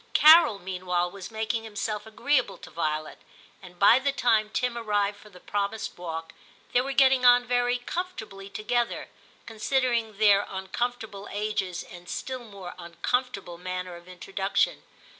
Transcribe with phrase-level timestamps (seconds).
[0.15, 3.19] Carol meanwhile was making himself VIII TIM 1 75 agreeable to Violet,
[3.61, 6.33] and by the time Tim arrived for the promised walk,
[6.73, 9.09] they were getting on very comfortably together,
[9.45, 14.81] con sidering their uncomfortable ages and still more uncomfortable manner of introduction.